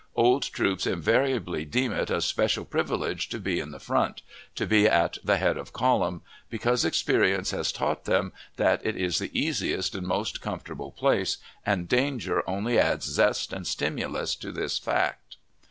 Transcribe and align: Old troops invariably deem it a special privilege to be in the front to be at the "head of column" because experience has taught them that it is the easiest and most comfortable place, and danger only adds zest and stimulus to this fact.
Old 0.15 0.41
troops 0.41 0.87
invariably 0.87 1.63
deem 1.63 1.91
it 1.93 2.09
a 2.09 2.21
special 2.21 2.65
privilege 2.65 3.29
to 3.29 3.37
be 3.37 3.59
in 3.59 3.69
the 3.69 3.79
front 3.79 4.23
to 4.55 4.65
be 4.65 4.87
at 4.87 5.19
the 5.23 5.37
"head 5.37 5.57
of 5.57 5.73
column" 5.73 6.23
because 6.49 6.83
experience 6.83 7.51
has 7.51 7.71
taught 7.71 8.05
them 8.05 8.33
that 8.55 8.83
it 8.83 8.95
is 8.97 9.19
the 9.19 9.29
easiest 9.39 9.93
and 9.93 10.07
most 10.07 10.41
comfortable 10.41 10.89
place, 10.89 11.37
and 11.67 11.87
danger 11.87 12.41
only 12.49 12.79
adds 12.79 13.05
zest 13.05 13.53
and 13.53 13.67
stimulus 13.67 14.33
to 14.35 14.51
this 14.51 14.79
fact. 14.79 15.35